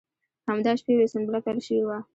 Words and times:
همدا 0.49 0.71
شپې 0.79 0.93
وې 0.95 1.07
سنبله 1.13 1.39
پیل 1.45 1.59
شوې 1.65 1.83
وه. 1.87 1.97